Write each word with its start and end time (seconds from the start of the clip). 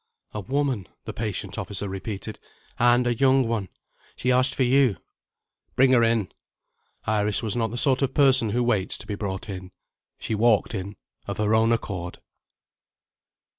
"A 0.33 0.39
woman," 0.39 0.87
the 1.05 1.13
patient 1.13 1.59
officer 1.59 1.87
repeated 1.87 2.39
"and 2.79 3.05
a 3.05 3.13
young 3.13 3.47
one. 3.47 3.69
She 4.15 4.31
asked 4.31 4.55
for 4.55 4.63
You." 4.63 4.97
"Bring 5.75 5.91
her 5.91 6.01
in." 6.03 6.31
Iris 7.05 7.43
was 7.43 7.55
not 7.55 7.69
the 7.69 7.77
sort 7.77 8.01
of 8.01 8.15
person 8.15 8.49
who 8.49 8.63
waits 8.63 8.97
to 8.97 9.05
be 9.05 9.13
brought 9.13 9.47
in. 9.47 9.69
She 10.17 10.33
walked 10.33 10.73
in, 10.73 10.95
of 11.27 11.37
her 11.37 11.53
own 11.53 11.71
accord. 11.71 12.17